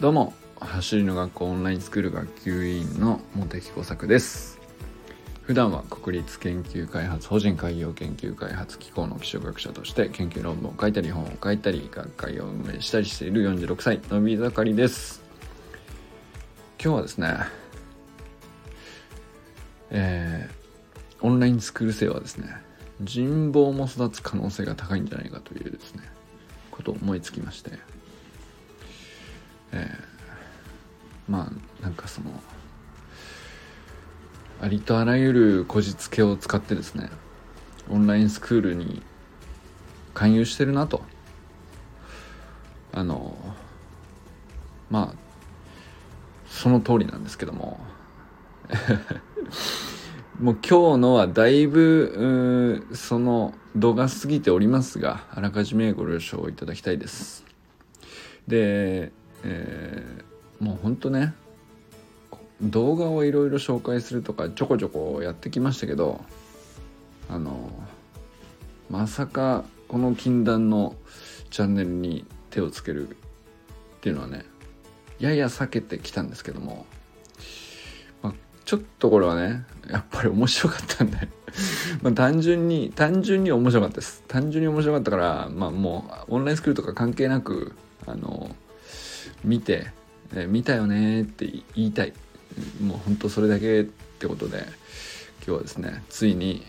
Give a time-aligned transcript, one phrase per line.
[0.00, 4.60] どうも走りの学校オンラインスクール学級委員の茂木耕作です。
[5.42, 15.20] 普段は国立研究開発法人海洋研究開発機構の気象学者として研究論文を書いたり本を書いたり学会を運営したりしている46歳のび盛りです。
[16.80, 17.36] 今日はですね
[19.90, 22.54] えー、オンラインスクール生はですね
[23.00, 26.04] 人望も育つ可能性が高いんじゃないかというですね
[26.70, 27.97] ことを思いつきまして。
[29.72, 32.30] えー、まあなんかその
[34.60, 37.10] ありとあらゆるこじつけを使ってですね
[37.88, 39.02] オンラインスクールに
[40.14, 41.02] 勧誘してるなと。
[42.92, 43.36] あの
[44.90, 45.18] まあ
[46.48, 47.78] その通りなんですけども。
[50.40, 57.44] もう今日のはだいぶその度が過ぎておりますがあらかじめご了承いただきたいです。
[58.46, 59.12] で
[59.44, 61.34] えー、もうほんとね
[62.60, 66.20] 動画をいろいろ紹介するとかちょこちょこやってきましたけど
[67.28, 67.70] あの
[68.90, 70.96] まさかこの禁断の
[71.50, 73.14] チャンネルに手をつけるっ
[74.00, 74.44] ていうのはね
[75.18, 76.86] やや避けてきたんですけども、
[78.22, 81.28] まあ、ちょっとこれはねやっぱり面白かったんで
[82.02, 84.22] ま単純に単純に面白かったです。
[84.28, 87.72] 単純に面白かったからまあもうオンラインスクールとか関係なく
[88.06, 88.54] あの
[89.44, 89.86] 見て、
[90.34, 92.12] え、見たよねって言いたい。
[92.82, 94.58] もうほんとそれだけってことで
[95.46, 96.64] 今日はですねついに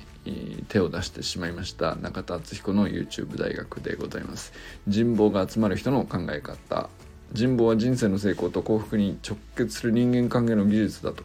[0.68, 4.54] 手を出してしまいました中田敦彦の YouTube 大学でございます。
[4.88, 6.90] 人望が集まる人の考え方。
[7.32, 11.24] 人望は人生の成功と幸福に直結する人間関係の技術だと。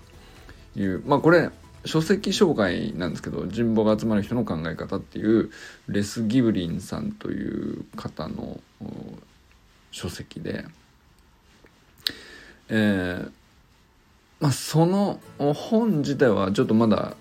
[0.77, 1.50] いうまあこれ
[1.84, 5.50] 書籍紹介なんですけど人望が集まる人の考え方っていう
[5.86, 8.58] レス・ギブリンさんという方の
[9.91, 10.64] 書籍で
[12.69, 13.31] えー、
[14.41, 17.17] まあその本自体はちょっとまだ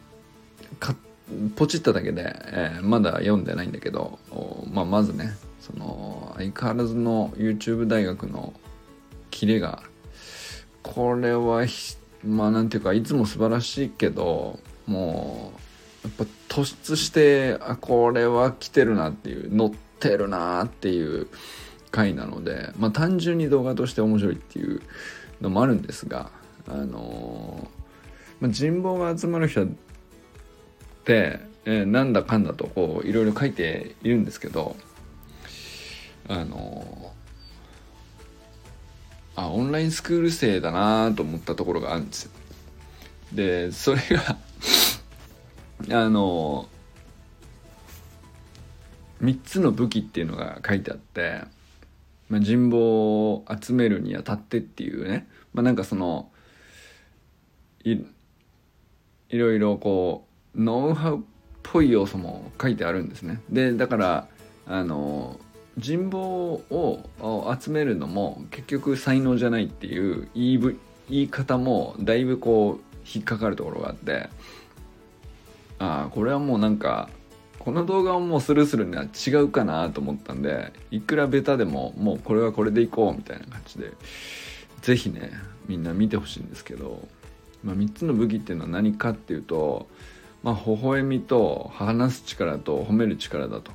[1.55, 4.19] ポチっただけで、えー、まだ読んでないんだけど、
[4.71, 8.53] まあ、まずねその相変わらずの YouTube 大学の
[9.31, 9.83] キレが
[10.81, 11.65] これは
[12.25, 15.53] まあなんていうかいつも素晴らしいけども
[16.03, 21.27] うやっぱ突出してあこれは来てるなっていう乗ってるなっていう
[21.91, 24.81] 回なのでまあ単純に動画として面白いっていう
[25.41, 26.31] のもあるんですが
[26.67, 27.69] あの
[28.39, 29.67] まあ、人望が集まる人っ
[31.05, 34.75] て、えー、なんだかんだとこういろいろ書いているんですけど
[36.27, 37.13] あの
[39.35, 42.31] あオンラインスクール生だなと思ったところがあるんですよ。
[43.33, 44.37] でそれが
[46.05, 46.67] あの
[49.21, 51.41] 3つの武器っていうのが書いてあって
[52.33, 56.31] まあ、人望を集めるにあたってっていうね、まあ、なんかその
[57.83, 57.97] い
[59.29, 61.21] いろいろこうノウハウっ
[61.61, 63.39] ぽい要素も書いてあるんですね。
[63.49, 64.27] でだから
[64.65, 65.39] あの
[65.77, 70.59] 人望を集めるのも結局才能じゃないっていう言い
[71.09, 74.29] 言い方もだいぶこう引っかかるところがあって。
[75.79, 77.09] ああこれはもうなんか
[77.63, 83.91] この動画をもうスルーするには違うかなと思ったんでいくらベタでももうこれはこれでいこうみたいな感じで
[84.81, 85.31] 是非ね
[85.69, 87.07] みんな見てほしいんですけど、
[87.63, 89.87] まあ、3つの武器っていうのは何かっていうと
[90.43, 93.71] まあ微笑みと話す力と褒める力だと。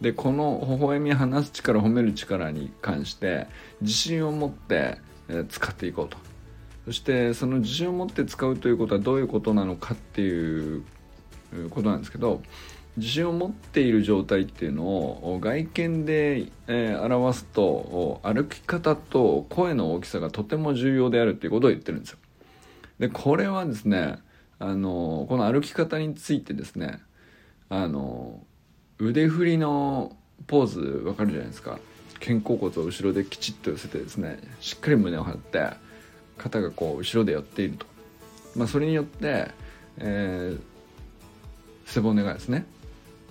[0.00, 3.48] でこの微笑み話す力褒める力に関して
[3.80, 4.98] 自信を持って
[5.48, 6.16] 使っていこうと
[6.84, 10.84] そしてその自信を持って使うということはどういうことなのかっていう
[11.70, 12.42] ことなんですけど
[12.96, 22.18] 自信を持っている状態っていうのを外見で、え、表すと歩き方と声の大きさがとても重要であるっていうことを言ってるんですよ。
[22.98, 24.18] でこれはですね
[24.58, 27.00] あのこの歩き方についてですね
[27.68, 28.40] あの
[28.98, 31.78] 腕振りのポーズわかるじゃないですか
[32.20, 35.70] 肩甲骨を後ろできちっと寄せてですねしっかり胸を張って
[36.38, 37.86] 肩がこう後ろで寄っていると、
[38.54, 39.50] まあ、それによって、
[39.98, 40.60] えー、
[41.84, 42.64] 背骨がですね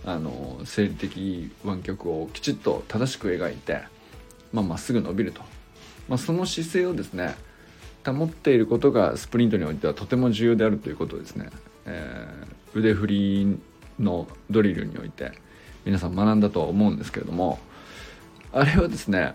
[0.06, 3.84] あの生理的湾曲をきちっと正しく描いて
[4.64, 5.42] まあ、っすぐ伸びると、
[6.08, 7.36] まあ、その姿勢をですね
[8.06, 11.50] 保っていることがスプリントにおいてはとても重要であるということですね、
[11.86, 13.60] えー、腕振り
[14.00, 15.34] のドリルにおいて
[15.84, 17.60] 皆さん学んだとは思うんですけれども
[18.54, 19.34] あれはですね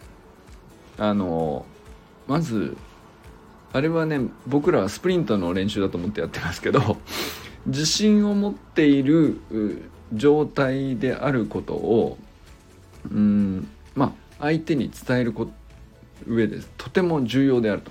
[0.99, 1.67] あの
[2.27, 2.77] まず
[3.73, 6.97] あれはね僕らはスプリントの練習だと思ってやってますけど
[7.67, 9.41] 自信を持っている
[10.15, 12.19] 状態であることを
[13.11, 15.51] うんまあ相手に伝えるこ
[16.27, 17.91] 上でとても重要であると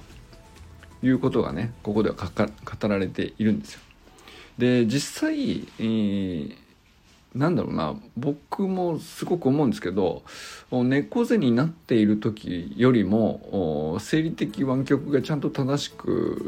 [1.06, 3.82] いうことがねここでは語られているんですよ。
[4.58, 6.56] で実際、えー、
[7.36, 10.24] なんだろうな僕もすごく思うんですけど
[10.72, 16.48] 猫背になっている時よりも生理的湾曲がちゃんと正しく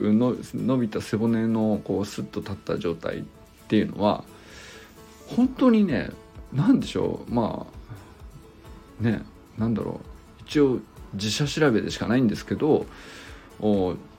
[0.56, 3.24] 伸びた背骨のこうスッと立った状態っ
[3.68, 4.24] ていうのは
[5.28, 6.10] 本当にね
[6.52, 7.68] 何でしょうま
[9.00, 9.22] あね
[9.58, 10.02] なんだろ
[10.40, 10.80] う一応
[11.14, 12.86] 自社調べでしかないんですけど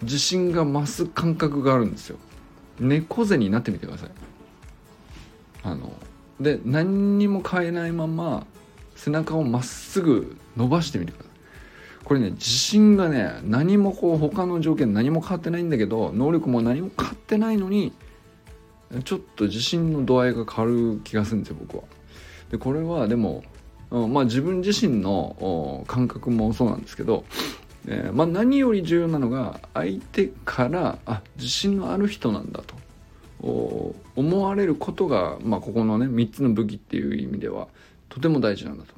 [0.03, 2.19] 自信が増す感覚があるんですよ。
[2.79, 4.11] 猫背になってみてください。
[5.65, 5.93] あの
[6.41, 8.47] で何にも変えないまま
[8.97, 11.33] 背中をまっすぐ伸ばしてみてください。
[12.05, 17.93] これね自信がね何もこう他の条件何も変わってないんだけど能力も何も変わってないのに
[19.05, 21.85] ちょっと自信の度合いが変わる気がするんですよ僕は。
[22.51, 23.43] でこれはでも、
[23.91, 27.25] うん、まあ自分自身の感覚もそうなんですけど、
[27.87, 32.82] えー、まあ、何より重要なのが相手からあ自信のある人なんだと。
[33.43, 37.69] 思われることが、まあ、ここのね3つの武器っていう意味では
[38.09, 38.95] とても大事なんだと。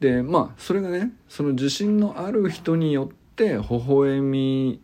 [0.00, 4.80] でまあそれがねその自信のある人によって微笑み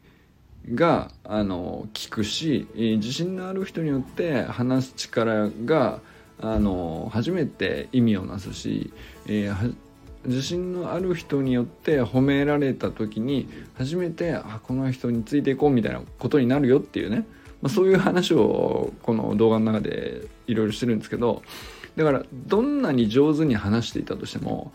[0.75, 6.01] があの効くし自信のある人によって話す力が
[6.41, 8.93] あの初めて意味をなすし、
[9.27, 9.75] えー、
[10.27, 17.27] 自信のある人によって褒められた時に初めてあこの人についていこうみたいなことになるよっていうね
[17.63, 21.43] まあ、そういう話をこの動画の中でいろいろしてるんですけど
[21.97, 24.73] だからどんなに上手に話していたとしても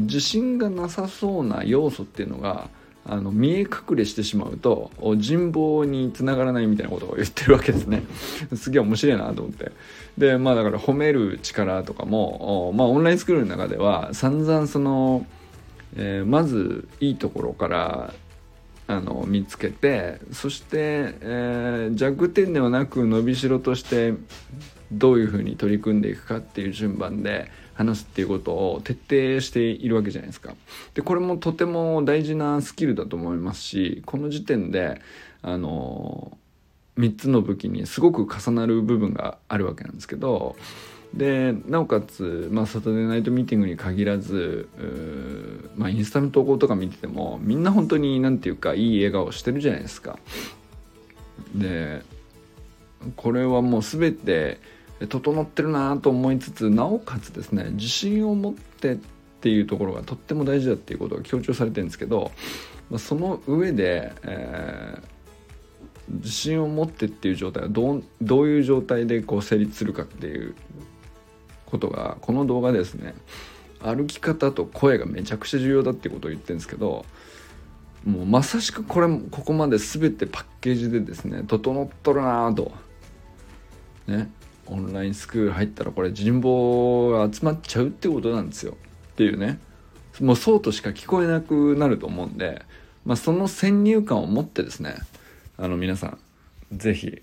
[0.00, 2.68] 自信がなさそうな要素っていうのが
[3.04, 8.04] あの見え隠れしてしまうと人望につながらないみたいなことを言ってるわけですね。
[8.54, 9.72] すげえ面白いなと思って。
[10.16, 15.26] でまあだから褒める力とかもまあオンラインスクールの中では散々その、
[15.96, 18.14] えー、まずいいところから
[18.86, 24.14] あの見つけてそして、えー、弱点ではなく伸びしろとして
[24.90, 30.54] どういうふうに取り組んでいくかっていう順番で話すっていうことを徹底しているわけじゃないですか。
[30.94, 35.00] でこれもとても大事なスキルだと思いますしこの時点で
[35.40, 36.36] あの
[36.98, 40.56] 3つの武器にすごく重なる部分があるわけなんですけど
[41.14, 44.68] でなおかつ、まあ、サタデーナイトミーティングに限らず
[45.76, 50.18] まあ、インスタの投稿とか見ててもみんな本当に何て言うかいい笑顔してるじゃないですか。
[51.54, 52.02] で
[53.16, 54.60] これはもう全て
[55.08, 58.96] 整ってるなと思いつつなおかつですね自信を持ってっ
[59.40, 62.30] ていうところがとっても大事だっていうことが強調されてるんですけど
[62.90, 70.54] まあその上で、えー、自信を持ってっていう状態はどうどういう状態でこう成立するかっていう
[71.72, 73.14] ことがこの動画ですね
[73.80, 77.04] 歩き方と声がめちゃくちゃ重要だってことを言ってるんですけど
[78.04, 82.72] もうまさしくこれここまで全てパッケージでですね整っとるなぁと
[84.06, 84.30] ね
[84.66, 88.76] オンラインスクール入ったらこれ人望が集まっちゃうってことなんですよ。
[89.12, 89.58] っていうね。
[90.20, 92.62] もうそうとしか聞こえなくなると思うんで、
[93.04, 94.96] まあ、その先入観を持ってですね
[95.56, 96.18] あの皆さん
[96.70, 97.22] 是非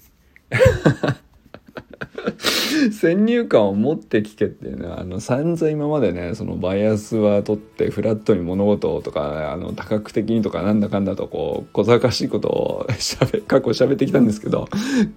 [2.92, 14.68] 先入観を持って聞けっていうのはあの散々今までねそのバイアスは取ってフラットに物事とかあの多角的にとかなんだかんだとこう小賢しいことをしゃべ 過去喋ってきたんですけど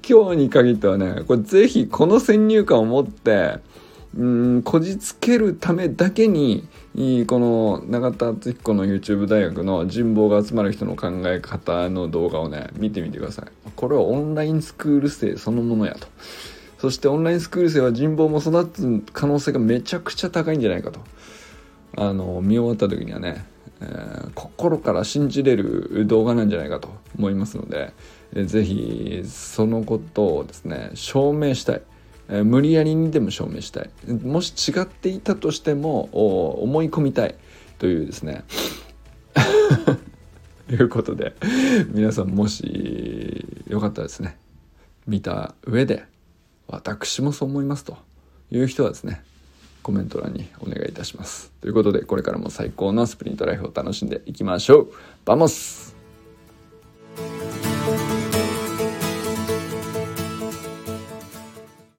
[0.08, 3.58] 今日に限ってはねこれぜひこの先入観を持って
[4.16, 6.68] うんこじつけるためだけに
[7.26, 13.70] この永田敦彦の YouTube 大学の人望が集まる人の考え方の動画をね見てみてください。
[13.74, 16.06] これはオンラインスクール生そのものやと。
[16.82, 20.98] そしてオンラインスクール生は人望も育つ可能性がめちゃくちゃ高いんじゃないかと。
[21.96, 23.44] あの見終わった時にはね、
[23.80, 27.92] えー、心から信じれる動画なんじゃないかと思いますので、
[28.34, 31.82] えー、ぜひそのことをですね証明したい、
[32.28, 33.90] えー、無理やりにでも証明したい。
[34.20, 36.08] もし違っていたとしても
[36.64, 37.36] 思い込みたい。
[37.78, 38.42] というですね。
[40.66, 41.36] と いうことで
[41.92, 44.36] 皆さんもしよかったらですね
[45.06, 46.10] 見た上で
[46.72, 47.96] 私もそう思いますと
[48.50, 49.22] いう人はですね
[49.82, 51.50] コメント欄にお願いいたします。
[51.60, 54.92] ということでこれからも最高のスプリントライフを楽しんでいきましょう。
[55.24, 56.01] Vamos